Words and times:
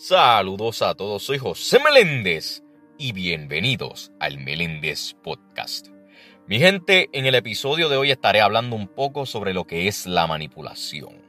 Saludos 0.00 0.80
a 0.82 0.94
todos, 0.94 1.24
soy 1.24 1.38
José 1.38 1.80
Meléndez 1.80 2.62
y 2.98 3.10
bienvenidos 3.10 4.12
al 4.20 4.38
Meléndez 4.38 5.14
Podcast. 5.24 5.88
Mi 6.46 6.60
gente, 6.60 7.08
en 7.12 7.26
el 7.26 7.34
episodio 7.34 7.88
de 7.88 7.96
hoy 7.96 8.12
estaré 8.12 8.40
hablando 8.40 8.76
un 8.76 8.86
poco 8.86 9.26
sobre 9.26 9.52
lo 9.52 9.66
que 9.66 9.88
es 9.88 10.06
la 10.06 10.28
manipulación. 10.28 11.20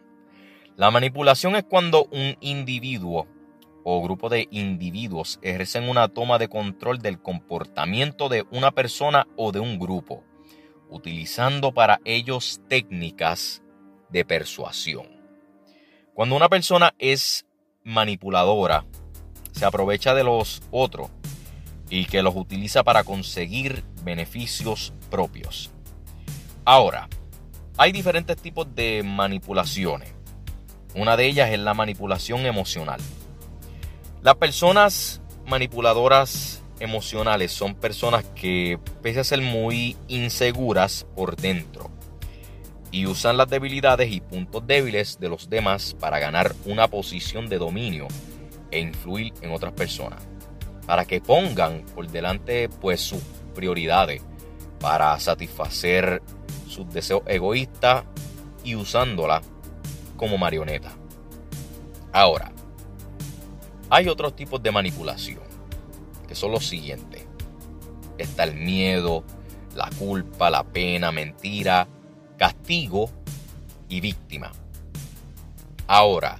La 0.75 0.91
manipulación 0.91 1.55
es 1.55 1.63
cuando 1.63 2.05
un 2.11 2.37
individuo 2.41 3.27
o 3.83 4.03
grupo 4.03 4.29
de 4.29 4.47
individuos 4.51 5.39
ejercen 5.41 5.89
una 5.89 6.07
toma 6.07 6.37
de 6.37 6.47
control 6.47 6.99
del 6.99 7.19
comportamiento 7.19 8.29
de 8.29 8.45
una 8.51 8.69
persona 8.69 9.27
o 9.35 9.51
de 9.51 9.61
un 9.61 9.79
grupo, 9.79 10.23
utilizando 10.91 11.73
para 11.73 12.01
ellos 12.05 12.61
técnicas 12.67 13.63
de 14.09 14.25
persuasión. 14.25 15.07
Cuando 16.13 16.35
una 16.35 16.49
persona 16.49 16.93
es 16.99 17.47
manipuladora, 17.83 18.85
se 19.51 19.65
aprovecha 19.65 20.13
de 20.13 20.23
los 20.23 20.61
otros 20.71 21.09
y 21.89 22.05
que 22.05 22.21
los 22.21 22.35
utiliza 22.35 22.83
para 22.83 23.03
conseguir 23.03 23.83
beneficios 24.03 24.93
propios. 25.09 25.71
Ahora, 26.65 27.09
hay 27.77 27.91
diferentes 27.91 28.37
tipos 28.37 28.67
de 28.75 29.03
manipulaciones. 29.03 30.13
Una 30.95 31.17
de 31.17 31.25
ellas 31.27 31.49
es 31.51 31.59
la 31.59 31.73
manipulación 31.73 32.45
emocional. 32.45 32.99
Las 34.21 34.35
personas 34.35 35.21
manipuladoras 35.47 36.61
emocionales 36.79 37.51
son 37.51 37.75
personas 37.75 38.25
que, 38.35 38.79
pese 39.01 39.19
a 39.21 39.23
ser 39.23 39.41
muy 39.41 39.97
inseguras 40.07 41.05
por 41.15 41.35
dentro, 41.35 41.88
y 42.91 43.05
usan 43.05 43.37
las 43.37 43.49
debilidades 43.49 44.11
y 44.11 44.21
puntos 44.21 44.65
débiles 44.65 45.19
de 45.19 45.29
los 45.29 45.49
demás 45.49 45.95
para 45.99 46.19
ganar 46.19 46.55
una 46.65 46.87
posición 46.87 47.47
de 47.47 47.57
dominio 47.57 48.07
e 48.71 48.79
influir 48.79 49.33
en 49.41 49.51
otras 49.51 49.73
personas. 49.73 50.27
Para 50.85 51.05
que 51.05 51.21
pongan 51.21 51.85
por 51.93 52.07
delante 52.07 52.67
pues 52.67 53.01
sus 53.01 53.21
prioridades 53.53 54.23
para 54.79 55.19
satisfacer 55.19 56.21
sus 56.67 56.89
deseos 56.91 57.21
egoístas 57.27 58.05
y 58.63 58.75
usándola 58.75 59.41
como 60.17 60.37
marioneta. 60.37 60.91
Ahora, 62.11 62.51
hay 63.89 64.07
otros 64.07 64.35
tipos 64.35 64.61
de 64.61 64.71
manipulación 64.71 65.41
que 66.27 66.35
son 66.35 66.51
los 66.51 66.67
siguientes. 66.67 67.25
Está 68.17 68.43
el 68.43 68.55
miedo, 68.55 69.23
la 69.75 69.89
culpa, 69.97 70.49
la 70.49 70.63
pena, 70.63 71.11
mentira, 71.11 71.87
castigo 72.39 73.11
y 73.89 73.99
víctima. 73.99 74.51
Ahora, 75.85 76.39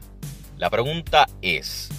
la 0.58 0.70
pregunta 0.70 1.28
es, 1.42 1.90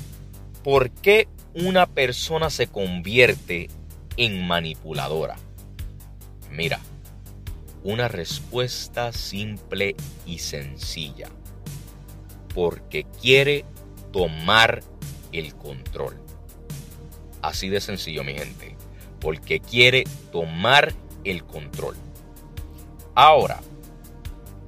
¿por 0.64 0.90
qué 0.90 1.28
una 1.54 1.86
persona 1.86 2.48
se 2.48 2.66
convierte 2.66 3.68
en 4.16 4.46
manipuladora? 4.46 5.36
Mira, 6.50 6.80
una 7.84 8.08
respuesta 8.08 9.12
simple 9.12 9.94
y 10.24 10.38
sencilla. 10.38 11.28
Porque 12.54 13.04
quiere 13.20 13.64
tomar 14.12 14.82
el 15.32 15.54
control. 15.54 16.16
Así 17.42 17.68
de 17.68 17.80
sencillo, 17.80 18.24
mi 18.24 18.32
gente. 18.32 18.76
Porque 19.20 19.60
quiere 19.60 20.04
tomar 20.32 20.94
el 21.24 21.44
control. 21.44 21.96
Ahora, 23.14 23.60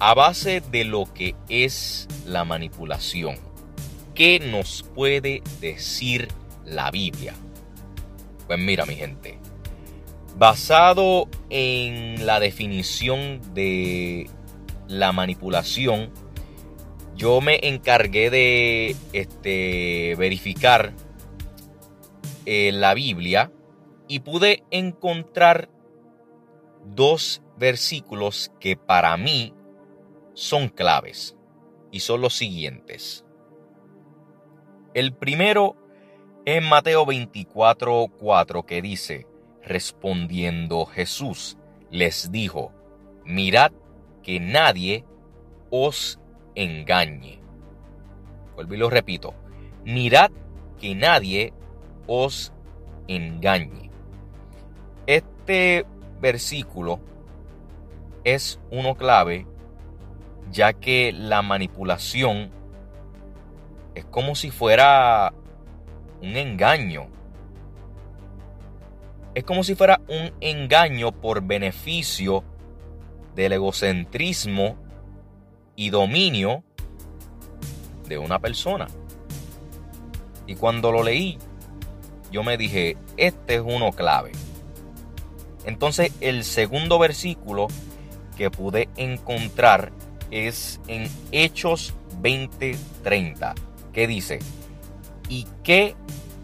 a 0.05 0.13
base 0.15 0.59
de 0.59 0.83
lo 0.83 1.05
que 1.13 1.33
es 1.47 2.09
la 2.25 2.43
manipulación, 2.43 3.37
¿qué 4.13 4.37
nos 4.37 4.83
puede 4.83 5.41
decir 5.61 6.27
la 6.65 6.91
Biblia? 6.91 7.33
Pues 8.45 8.59
mira 8.59 8.85
mi 8.85 8.95
gente, 8.95 9.39
basado 10.37 11.29
en 11.49 12.25
la 12.25 12.41
definición 12.41 13.39
de 13.53 14.29
la 14.89 15.13
manipulación, 15.13 16.11
yo 17.15 17.39
me 17.39 17.61
encargué 17.63 18.29
de 18.29 18.97
este, 19.13 20.15
verificar 20.17 20.91
eh, 22.45 22.73
la 22.73 22.93
Biblia 22.93 23.53
y 24.09 24.19
pude 24.19 24.65
encontrar 24.69 25.69
dos 26.93 27.41
versículos 27.57 28.51
que 28.59 28.75
para 28.75 29.15
mí 29.15 29.53
son 30.33 30.69
claves 30.69 31.37
y 31.91 31.99
son 31.99 32.21
los 32.21 32.35
siguientes. 32.35 33.25
El 34.93 35.13
primero 35.13 35.75
es 36.45 36.61
Mateo 36.61 37.05
24, 37.05 38.07
4 38.19 38.65
que 38.65 38.81
dice, 38.81 39.27
respondiendo 39.63 40.85
Jesús, 40.85 41.57
les 41.89 42.31
dijo, 42.31 42.71
mirad 43.25 43.71
que 44.21 44.39
nadie 44.39 45.05
os 45.69 46.19
engañe. 46.55 47.39
Vuelvo 48.55 48.73
y 48.73 48.77
lo 48.77 48.89
repito, 48.89 49.33
mirad 49.83 50.31
que 50.79 50.95
nadie 50.95 51.53
os 52.07 52.53
engañe. 53.07 53.89
Este 55.07 55.85
versículo 56.19 56.99
es 58.23 58.59
uno 58.71 58.95
clave 58.95 59.47
ya 60.53 60.73
que 60.73 61.11
la 61.11 61.41
manipulación 61.41 62.51
es 63.95 64.05
como 64.05 64.35
si 64.35 64.51
fuera 64.51 65.33
un 66.21 66.37
engaño. 66.37 67.07
Es 69.33 69.43
como 69.43 69.63
si 69.63 69.73
fuera 69.73 69.99
un 70.07 70.31
engaño 70.41 71.11
por 71.11 71.41
beneficio 71.41 72.43
del 73.35 73.53
egocentrismo 73.53 74.77
y 75.75 75.89
dominio 75.89 76.63
de 78.07 78.19
una 78.19 78.37
persona. 78.37 78.87
Y 80.45 80.55
cuando 80.55 80.91
lo 80.91 81.01
leí, 81.01 81.39
yo 82.31 82.43
me 82.43 82.57
dije, 82.57 82.95
este 83.17 83.55
es 83.55 83.61
uno 83.65 83.91
clave. 83.91 84.31
Entonces 85.65 86.11
el 86.21 86.43
segundo 86.43 86.99
versículo 86.99 87.67
que 88.37 88.51
pude 88.51 88.89
encontrar 88.97 89.91
es 90.33 90.79
en 90.87 91.09
Hechos 91.31 91.93
20:30, 92.21 93.53
que 93.93 94.07
dice, 94.07 94.39
y 95.29 95.47
que 95.63 95.95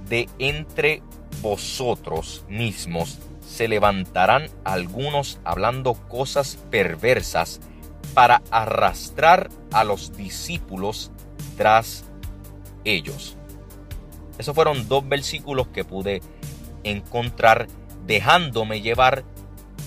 de 0.07 0.29
entre 0.39 1.01
vosotros 1.41 2.45
mismos 2.49 3.19
se 3.45 3.67
levantarán 3.67 4.49
algunos 4.63 5.39
hablando 5.44 5.94
cosas 5.94 6.57
perversas 6.69 7.59
para 8.13 8.41
arrastrar 8.51 9.49
a 9.72 9.83
los 9.83 10.16
discípulos 10.16 11.11
tras 11.57 12.05
ellos. 12.83 13.38
Esos 14.38 14.55
fueron 14.55 14.88
dos 14.88 15.07
versículos 15.07 15.67
que 15.67 15.83
pude 15.83 16.22
encontrar 16.83 17.67
dejándome 18.05 18.81
llevar 18.81 19.23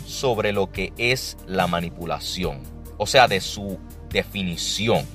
sobre 0.07 0.53
lo 0.53 0.71
que 0.71 0.93
es 0.99 1.37
la 1.47 1.67
manipulación, 1.67 2.61
o 2.99 3.07
sea, 3.07 3.29
de 3.29 3.41
su 3.41 3.79
definición 4.13 5.07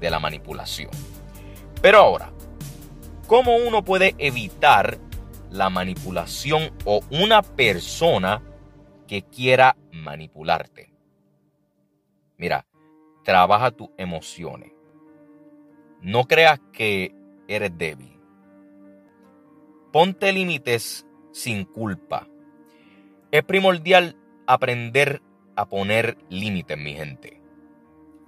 de 0.00 0.10
la 0.10 0.18
manipulación. 0.18 0.90
Pero 1.80 1.98
ahora, 1.98 2.32
¿cómo 3.26 3.56
uno 3.56 3.84
puede 3.84 4.14
evitar 4.18 4.98
la 5.50 5.70
manipulación 5.70 6.72
o 6.84 7.00
una 7.10 7.42
persona 7.42 8.42
que 9.06 9.22
quiera 9.22 9.76
manipularte? 9.92 10.92
Mira, 12.36 12.66
trabaja 13.24 13.70
tus 13.70 13.88
emociones. 13.96 14.72
No 16.00 16.24
creas 16.24 16.60
que 16.72 17.14
eres 17.46 17.76
débil. 17.76 18.18
Ponte 19.92 20.32
límites 20.32 21.06
sin 21.32 21.64
culpa. 21.64 22.26
Es 23.30 23.44
primordial 23.44 24.16
aprender 24.46 25.22
a 25.54 25.68
poner 25.68 26.16
límites, 26.28 26.78
mi 26.78 26.94
gente. 26.94 27.41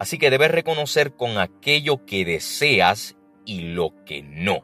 Así 0.04 0.18
que 0.18 0.28
debes 0.28 0.50
reconocer 0.50 1.14
con 1.14 1.38
aquello 1.38 2.04
que 2.04 2.26
deseas 2.26 3.16
y 3.46 3.60
lo 3.60 3.94
que 4.04 4.20
no. 4.22 4.62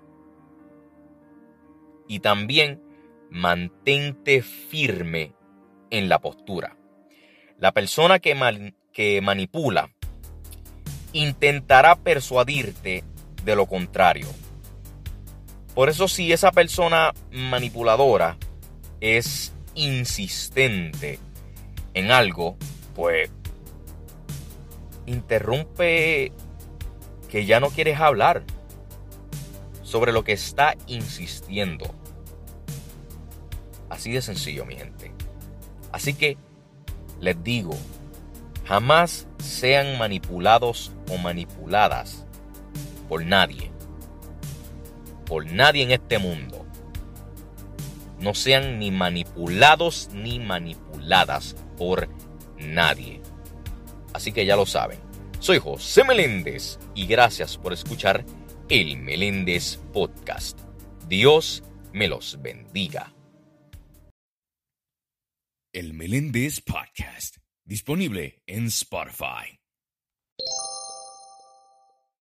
Y 2.07 2.21
también 2.21 2.83
mantente 3.31 4.43
firme 4.43 5.33
en 5.89 6.11
la 6.11 6.19
postura. 6.19 6.77
La 7.57 7.73
persona 7.73 8.19
que, 8.19 8.75
que 8.93 9.23
manipula 9.23 9.91
intentará 11.15 11.97
persuadirte 11.97 13.03
de 13.43 13.57
lo 13.57 13.65
contrario. 13.65 14.27
Por 15.75 15.89
eso 15.89 16.07
si 16.07 16.35
esa 16.35 16.53
persona 16.53 17.15
manipuladora 17.33 18.37
es 19.01 19.55
insistente 19.75 21.19
en 21.95 22.11
algo, 22.11 22.59
pues 22.95 23.31
interrumpe 25.11 26.33
que 27.29 27.47
ya 27.47 27.61
no 27.61 27.71
quieres 27.71 27.99
hablar. 28.01 28.45
sobre 29.83 30.13
lo 30.13 30.23
que 30.23 30.33
está 30.33 30.77
insistiendo. 30.87 31.85
Así 33.89 34.13
de 34.13 34.23
sencillo, 34.23 34.65
mi 34.65 34.77
gente. 34.77 35.13
Así 35.91 36.15
que 36.15 36.39
les 37.21 37.43
digo, 37.43 37.77
jamás 38.67 39.27
sean 39.39 39.99
manipulados 39.99 40.93
o 41.11 41.19
manipuladas 41.19 42.25
por 43.09 43.25
nadie. 43.25 43.73
Por 45.27 45.45
nadie 45.47 45.83
en 45.83 45.91
este 45.91 46.19
mundo. 46.21 46.65
No 48.21 48.33
sean 48.35 48.79
ni 48.79 48.93
manipulados 48.93 50.09
ni 50.13 50.39
manipuladas 50.39 51.57
por 51.77 52.09
nadie. 52.59 53.21
Así 54.13 54.33
que 54.33 54.47
ya 54.47 54.57
lo 54.57 54.67
saben. 54.67 54.99
Soy 55.39 55.59
José 55.59 56.05
Meléndez 56.05 56.79
y 56.95 57.07
gracias 57.07 57.57
por 57.57 57.73
escuchar 57.73 58.25
el 58.69 58.97
Meléndez 58.99 59.79
Podcast. 59.93 60.61
Dios 61.09 61.63
me 61.93 62.09
los 62.09 62.41
bendiga. 62.43 63.15
El 65.73 65.95
Meléndez 65.95 66.61
Podcast, 66.61 67.37
disponible 67.65 68.43
en 68.47 68.67
Spotify. 68.67 69.60